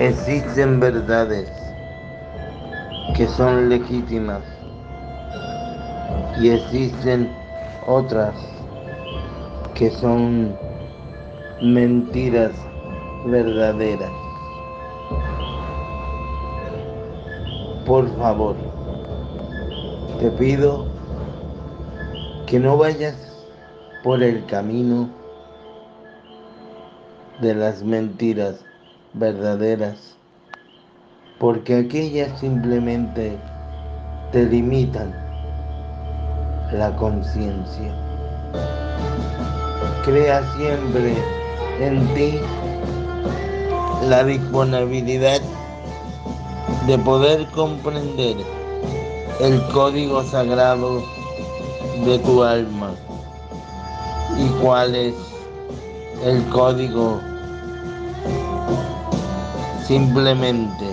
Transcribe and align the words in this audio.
Existen 0.00 0.80
verdades 0.80 1.46
que 3.14 3.26
son 3.26 3.68
legítimas 3.68 4.40
y 6.40 6.48
existen 6.48 7.30
otras 7.86 8.34
que 9.74 9.90
son 9.90 10.56
mentiras 11.60 12.52
verdaderas. 13.26 14.10
Por 17.84 18.08
favor, 18.16 18.56
te 20.18 20.30
pido 20.30 20.86
que 22.46 22.58
no 22.58 22.78
vayas 22.78 23.16
por 24.02 24.22
el 24.22 24.46
camino 24.46 25.10
de 27.42 27.54
las 27.54 27.82
mentiras 27.82 28.64
verdaderas, 29.14 30.16
porque 31.38 31.76
aquellas 31.76 32.38
simplemente 32.38 33.36
te 34.32 34.46
limitan 34.46 35.12
la 36.72 36.94
conciencia. 36.96 37.92
Crea 40.04 40.42
siempre 40.56 41.14
en 41.80 42.14
ti 42.14 42.38
la 44.08 44.24
disponibilidad 44.24 45.40
de 46.86 46.98
poder 46.98 47.46
comprender 47.48 48.36
el 49.40 49.60
código 49.72 50.22
sagrado 50.24 51.02
de 52.04 52.18
tu 52.20 52.42
alma 52.42 52.94
y 54.38 54.48
cuál 54.62 54.94
es 54.94 55.14
el 56.24 56.48
código 56.50 57.29
Simplemente 59.90 60.86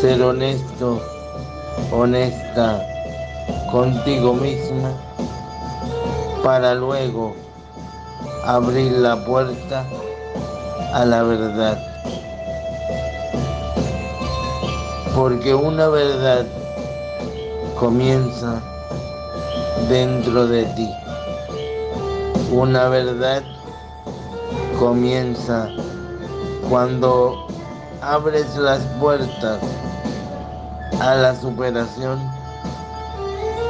ser 0.00 0.22
honesto, 0.22 1.02
honesta 1.90 2.80
contigo 3.72 4.32
misma 4.32 4.92
para 6.44 6.72
luego 6.76 7.34
abrir 8.44 8.92
la 8.92 9.16
puerta 9.24 9.84
a 10.92 11.04
la 11.04 11.24
verdad. 11.24 11.76
Porque 15.16 15.52
una 15.52 15.88
verdad 15.88 16.46
comienza 17.80 18.62
dentro 19.88 20.46
de 20.46 20.64
ti. 20.76 20.88
Una 22.52 22.88
verdad 22.88 23.42
comienza 24.78 25.68
cuando 26.72 27.36
abres 28.00 28.56
las 28.56 28.80
puertas 28.98 29.60
a 31.00 31.14
la 31.16 31.34
superación, 31.36 32.18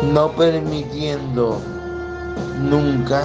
no 0.05 0.31
permitiendo 0.37 1.61
nunca 2.61 3.25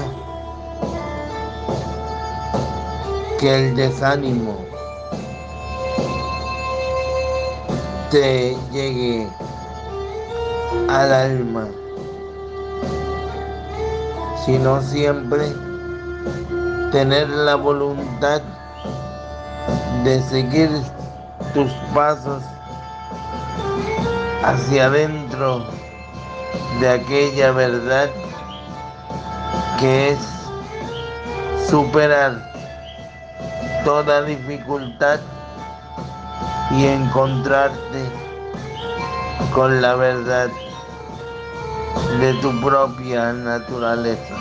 que 3.39 3.55
el 3.55 3.75
desánimo 3.75 4.57
te 8.09 8.57
llegue 8.71 9.29
al 10.89 11.13
alma, 11.13 11.67
sino 14.43 14.81
siempre 14.81 15.53
tener 16.91 17.29
la 17.29 17.53
voluntad 17.53 18.41
de 20.07 20.21
seguir 20.21 20.69
tus 21.53 21.69
pasos 21.93 22.41
hacia 24.41 24.85
adentro 24.85 25.65
de 26.79 26.89
aquella 26.89 27.51
verdad 27.51 28.09
que 29.77 30.11
es 30.11 30.19
superar 31.69 32.37
toda 33.83 34.21
dificultad 34.21 35.19
y 36.71 36.85
encontrarte 36.85 38.01
con 39.53 39.81
la 39.81 39.95
verdad 39.95 40.47
de 42.21 42.33
tu 42.35 42.61
propia 42.61 43.33
naturaleza. 43.33 44.35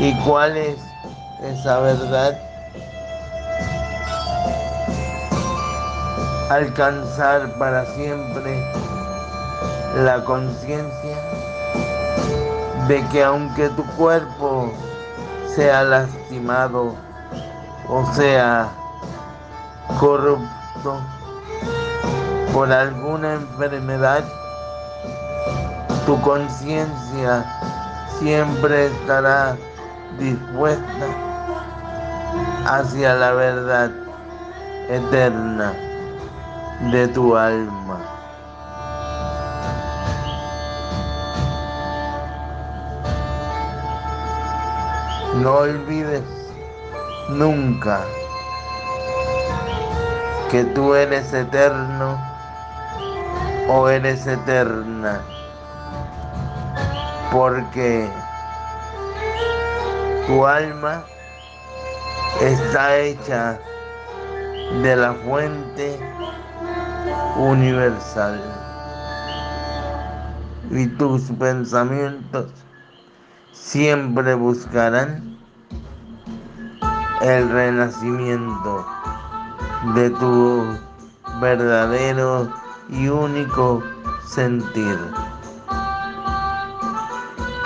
¿Y 0.00 0.12
cuál 0.24 0.56
es 0.56 0.80
esa 1.40 1.78
verdad? 1.78 2.53
Alcanzar 6.50 7.48
para 7.58 7.84
siempre 7.86 8.62
la 10.04 10.22
conciencia 10.24 11.16
de 12.88 13.02
que 13.08 13.24
aunque 13.24 13.68
tu 13.70 13.84
cuerpo 13.96 14.72
sea 15.54 15.84
lastimado 15.84 16.94
o 17.88 18.12
sea 18.14 18.68
corrupto 19.98 21.00
por 22.52 22.70
alguna 22.72 23.34
enfermedad, 23.34 24.22
tu 26.06 26.20
conciencia 26.20 27.44
siempre 28.18 28.86
estará 28.86 29.56
dispuesta 30.18 31.06
hacia 32.66 33.14
la 33.14 33.32
verdad 33.32 33.90
eterna 34.88 35.83
de 36.80 37.08
tu 37.08 37.36
alma. 37.36 37.98
No 45.36 45.56
olvides 45.58 46.22
nunca 47.28 48.00
que 50.50 50.64
tú 50.64 50.94
eres 50.94 51.32
eterno 51.32 52.18
o 53.68 53.88
eres 53.88 54.26
eterna, 54.26 55.20
porque 57.32 58.08
tu 60.26 60.46
alma 60.46 61.02
está 62.40 62.96
hecha 62.96 63.58
de 64.82 64.96
la 64.96 65.14
fuente 65.14 65.98
universal. 67.36 68.40
Y 70.70 70.86
tus 70.86 71.22
pensamientos 71.32 72.50
siempre 73.52 74.34
buscarán 74.34 75.36
el 77.20 77.48
renacimiento 77.50 78.86
de 79.94 80.10
tu 80.10 80.78
verdadero 81.40 82.52
y 82.88 83.08
único 83.08 83.82
sentir, 84.26 84.98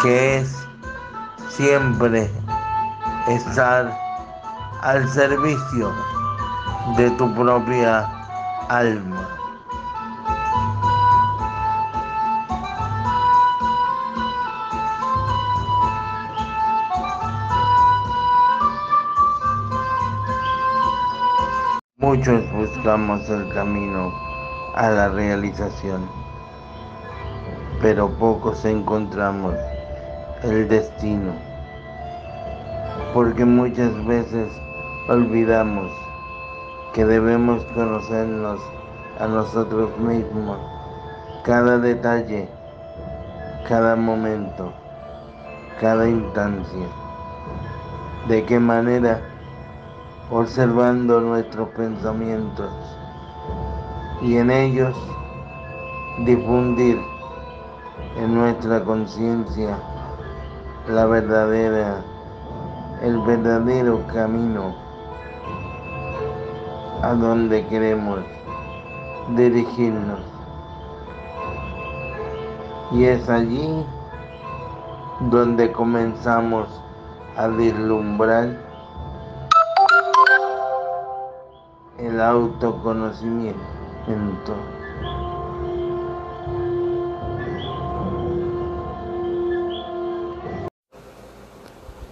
que 0.02 0.38
es 0.38 0.56
siempre 1.48 2.30
estar 3.28 3.92
al 4.82 5.08
servicio 5.08 5.92
de 6.96 7.10
tu 7.12 7.34
propia 7.34 8.08
alma. 8.68 9.37
Muchos 22.08 22.50
buscamos 22.52 23.28
el 23.28 23.52
camino 23.52 24.10
a 24.74 24.88
la 24.88 25.10
realización, 25.10 26.08
pero 27.82 28.08
pocos 28.08 28.64
encontramos 28.64 29.54
el 30.42 30.66
destino, 30.68 31.34
porque 33.12 33.44
muchas 33.44 33.92
veces 34.06 34.48
olvidamos 35.10 35.92
que 36.94 37.04
debemos 37.04 37.62
conocernos 37.74 38.58
a 39.20 39.26
nosotros 39.26 39.90
mismos, 39.98 40.58
cada 41.44 41.76
detalle, 41.76 42.48
cada 43.68 43.96
momento, 43.96 44.72
cada 45.78 46.08
instancia, 46.08 46.86
de 48.28 48.46
qué 48.46 48.58
manera 48.58 49.20
observando 50.30 51.20
nuestros 51.20 51.68
pensamientos 51.70 52.70
y 54.20 54.36
en 54.36 54.50
ellos 54.50 54.94
difundir 56.26 57.00
en 58.16 58.34
nuestra 58.34 58.84
conciencia 58.84 59.78
la 60.88 61.06
verdadera, 61.06 62.02
el 63.02 63.18
verdadero 63.20 64.06
camino 64.08 64.74
a 67.02 67.14
donde 67.14 67.66
queremos 67.66 68.20
dirigirnos. 69.36 70.20
Y 72.92 73.04
es 73.04 73.28
allí 73.28 73.86
donde 75.30 75.70
comenzamos 75.72 76.68
a 77.36 77.48
vislumbrar 77.48 78.67
el 82.08 82.20
autoconocimiento. 82.22 84.54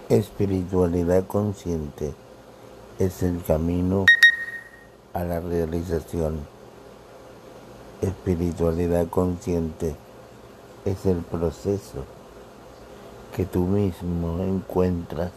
Espiritualidad 0.07 1.25
consciente 1.25 2.13
es 2.99 3.23
el 3.23 3.43
camino 3.43 4.05
a 5.13 5.23
la 5.23 5.39
realización. 5.39 6.45
Espiritualidad 8.01 9.07
consciente 9.07 9.95
es 10.85 11.07
el 11.07 11.17
proceso 11.17 12.05
que 13.35 13.45
tú 13.45 13.65
mismo 13.65 14.43
encuentras 14.43 15.31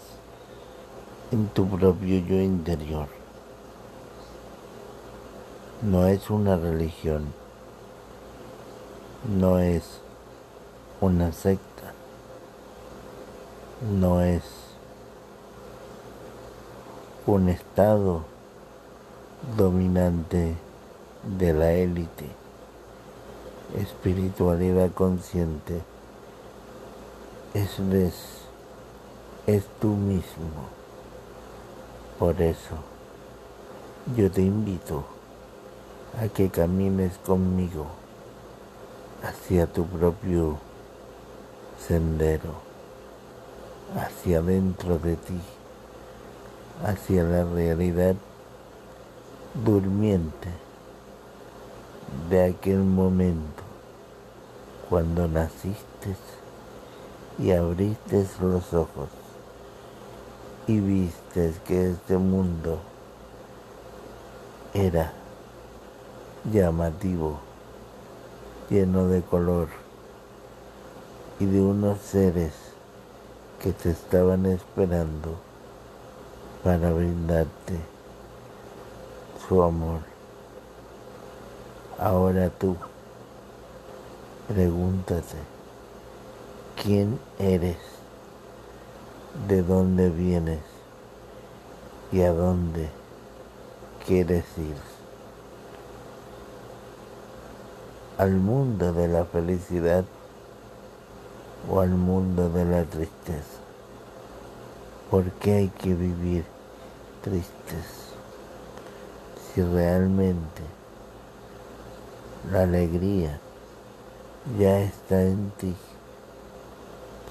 en 1.32 1.46
tu 1.48 1.66
propio 1.66 2.18
yo 2.18 2.36
interior. 2.36 3.19
No 5.82 6.06
es 6.06 6.28
una 6.28 6.58
religión, 6.58 7.32
no 9.26 9.58
es 9.58 10.00
una 11.00 11.32
secta, 11.32 11.94
no 13.98 14.20
es 14.20 14.42
un 17.26 17.48
estado 17.48 18.24
dominante 19.56 20.54
de 21.38 21.52
la 21.54 21.72
élite, 21.72 22.26
espiritualidad 23.78 24.90
consciente, 24.92 25.80
es, 27.54 27.80
es 29.46 29.64
tú 29.80 29.88
mismo. 29.88 30.68
Por 32.18 32.42
eso 32.42 32.74
yo 34.14 34.30
te 34.30 34.42
invito 34.42 35.19
a 36.18 36.28
que 36.28 36.48
camines 36.48 37.18
conmigo 37.18 37.86
hacia 39.22 39.66
tu 39.66 39.84
propio 39.86 40.58
sendero, 41.78 42.54
hacia 43.94 44.40
dentro 44.40 44.98
de 44.98 45.16
ti 45.16 45.40
hacia 46.84 47.24
la 47.24 47.44
realidad 47.44 48.14
durmiente 49.64 50.48
de 52.30 52.46
aquel 52.46 52.78
momento 52.78 53.62
cuando 54.88 55.28
naciste 55.28 56.16
y 57.38 57.50
abriste 57.52 58.26
los 58.40 58.72
ojos 58.72 59.08
y 60.66 60.80
viste 60.80 61.52
que 61.66 61.90
este 61.90 62.16
mundo 62.16 62.78
era 64.72 65.12
llamativo, 66.44 67.38
lleno 68.70 69.08
de 69.08 69.22
color 69.22 69.68
y 71.38 71.44
de 71.44 71.60
unos 71.60 71.98
seres 71.98 72.52
que 73.62 73.72
te 73.72 73.90
estaban 73.90 74.46
esperando 74.46 75.36
para 76.64 76.92
brindarte 76.92 77.78
su 79.48 79.62
amor. 79.62 80.00
Ahora 81.98 82.48
tú, 82.48 82.76
pregúntate, 84.48 85.36
¿quién 86.82 87.18
eres? 87.38 87.76
¿De 89.46 89.62
dónde 89.62 90.08
vienes? 90.08 90.60
¿Y 92.12 92.22
a 92.22 92.32
dónde 92.32 92.88
quieres 94.06 94.44
ir? 94.56 94.99
¿Al 98.20 98.32
mundo 98.32 98.92
de 98.92 99.08
la 99.08 99.24
felicidad 99.24 100.04
o 101.70 101.80
al 101.80 101.88
mundo 101.88 102.50
de 102.50 102.66
la 102.66 102.84
tristeza? 102.84 103.60
¿Por 105.10 105.24
qué 105.40 105.54
hay 105.54 105.68
que 105.68 105.94
vivir 105.94 106.44
tristes 107.22 107.86
si 109.54 109.62
realmente 109.62 110.60
la 112.52 112.64
alegría 112.64 113.40
ya 114.58 114.80
está 114.80 115.22
en 115.22 115.50
ti? 115.52 115.74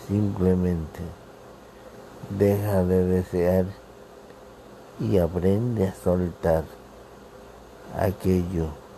Simplemente 0.07 1.01
deja 2.31 2.83
de 2.83 3.05
desear 3.05 3.65
y 4.99 5.19
aprende 5.19 5.89
a 5.89 5.93
soltar 5.93 6.63
aquello 7.95 8.88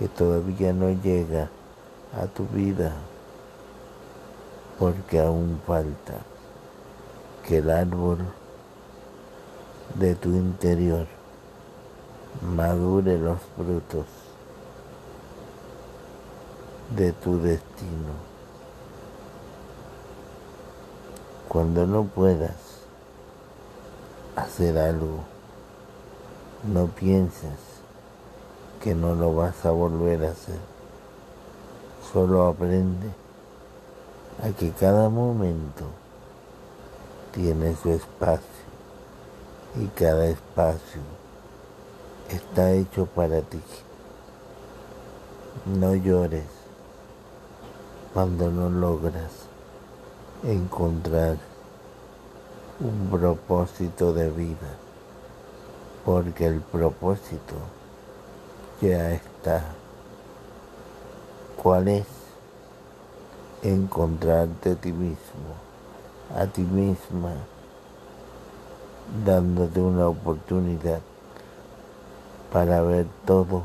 que 0.00 0.08
todavía 0.08 0.72
no 0.72 0.88
llega 0.88 1.50
a 2.18 2.24
tu 2.24 2.46
vida 2.46 2.94
porque 4.78 5.20
aún 5.20 5.60
falta 5.66 6.14
que 7.46 7.58
el 7.58 7.68
árbol 7.68 8.16
de 9.96 10.14
tu 10.14 10.30
interior 10.30 11.06
madure 12.56 13.18
los 13.18 13.38
frutos 13.54 14.06
de 16.96 17.12
tu 17.12 17.38
destino. 17.38 18.14
Cuando 21.46 21.86
no 21.86 22.04
puedas 22.04 22.56
hacer 24.34 24.78
algo, 24.78 25.18
no 26.72 26.86
pienses 26.86 27.69
que 28.82 28.94
no 28.94 29.14
lo 29.14 29.34
vas 29.34 29.64
a 29.66 29.70
volver 29.70 30.24
a 30.24 30.30
hacer. 30.30 30.58
Solo 32.12 32.46
aprende 32.46 33.08
a 34.42 34.50
que 34.56 34.70
cada 34.70 35.08
momento 35.08 35.84
tiene 37.32 37.76
su 37.76 37.90
espacio 37.90 38.48
y 39.76 39.86
cada 39.88 40.26
espacio 40.26 41.02
está 42.30 42.72
hecho 42.72 43.06
para 43.06 43.42
ti. 43.42 43.60
No 45.66 45.94
llores 45.94 46.46
cuando 48.14 48.50
no 48.50 48.70
logras 48.70 49.30
encontrar 50.42 51.36
un 52.80 53.08
propósito 53.10 54.14
de 54.14 54.30
vida, 54.30 54.78
porque 56.04 56.46
el 56.46 56.60
propósito 56.60 57.54
ya 58.80 59.12
está. 59.12 59.64
¿Cuál 61.62 61.88
es? 61.88 62.06
Encontrarte 63.62 64.72
a 64.72 64.74
ti 64.76 64.92
mismo 64.92 65.70
a 66.36 66.46
ti 66.46 66.62
misma, 66.62 67.32
dándote 69.24 69.80
una 69.80 70.08
oportunidad 70.08 71.00
para 72.52 72.82
ver 72.82 73.06
todo 73.26 73.64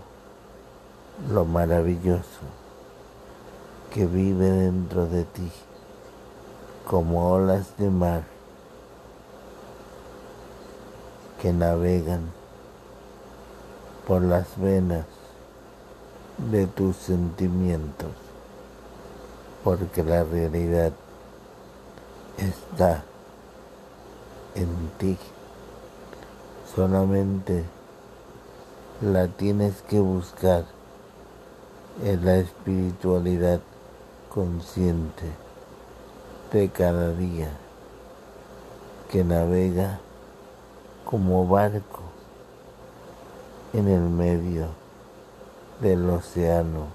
lo 1.29 1.45
maravilloso 1.45 2.41
que 3.93 4.07
vive 4.07 4.49
dentro 4.49 5.05
de 5.05 5.25
ti, 5.25 5.51
como 6.87 7.31
olas 7.31 7.77
de 7.77 7.89
mar 7.89 8.23
que 11.39 11.53
navegan 11.53 12.31
por 14.07 14.21
las 14.21 14.59
venas 14.59 15.05
de 16.51 16.67
tus 16.67 16.95
sentimientos, 16.95 18.11
porque 19.63 20.03
la 20.03 20.23
realidad 20.23 20.91
está 22.37 23.03
en 24.53 24.91
ti. 24.99 25.17
Solamente 26.75 27.63
la 29.01 29.27
tienes 29.27 29.81
que 29.83 29.99
buscar 29.99 30.65
en 32.03 32.25
la 32.25 32.37
espiritualidad 32.37 33.61
consciente 34.29 35.23
de 36.51 36.69
cada 36.69 37.13
día 37.13 37.49
que 39.09 39.23
navega 39.23 39.99
como 41.05 41.47
barco 41.47 42.14
en 43.75 43.89
el 43.89 44.03
medio 44.03 44.67
del 45.81 46.09
océano 46.09 46.87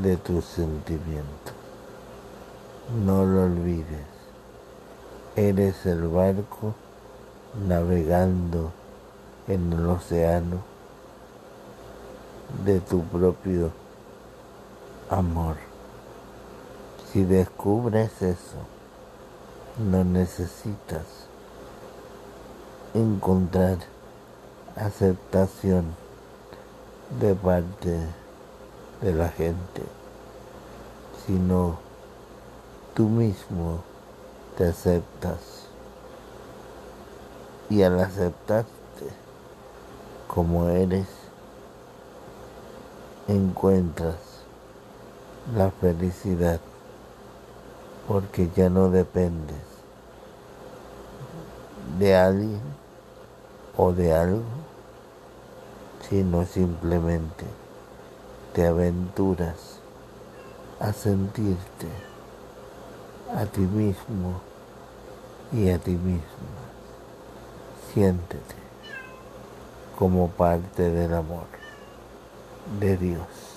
de 0.00 0.16
tus 0.16 0.44
sentimientos. 0.44 1.54
No 3.04 3.24
lo 3.24 3.46
olvides. 3.46 4.06
Eres 5.34 5.84
el 5.86 6.06
barco 6.06 6.74
navegando 7.66 8.70
en 9.48 9.72
el 9.72 9.88
océano 9.88 10.58
de 12.64 12.78
tu 12.78 13.02
propio 13.02 13.72
amor. 15.08 15.56
Si 17.12 17.24
descubres 17.24 18.22
eso, 18.22 18.58
no 19.78 20.04
necesitas 20.04 21.26
encontrar 22.94 23.78
aceptación 24.76 25.94
de 27.20 27.34
parte 27.34 27.98
de 29.00 29.12
la 29.14 29.28
gente, 29.28 29.82
sino 31.26 31.78
tú 32.94 33.08
mismo 33.08 33.80
te 34.56 34.68
aceptas. 34.68 35.66
Y 37.68 37.82
al 37.82 38.00
aceptarte 38.00 38.70
como 40.26 40.68
eres, 40.68 41.06
encuentras 43.28 44.16
la 45.54 45.70
felicidad 45.70 46.60
porque 48.08 48.50
ya 48.56 48.68
no 48.68 48.90
dependes 48.90 49.56
de 51.98 52.16
alguien 52.16 52.60
o 53.76 53.92
de 53.92 54.12
algo, 54.12 54.42
sino 56.10 56.44
simplemente 56.44 57.46
te 58.52 58.66
aventuras 58.66 59.78
a 60.80 60.92
sentirte 60.92 61.86
a 63.32 63.46
ti 63.46 63.60
mismo 63.60 64.40
y 65.52 65.70
a 65.70 65.78
ti 65.78 65.92
misma. 65.92 66.24
Siéntete 67.94 68.56
como 69.96 70.28
parte 70.30 70.90
del 70.90 71.14
amor 71.14 71.46
de 72.80 72.96
Dios. 72.96 73.49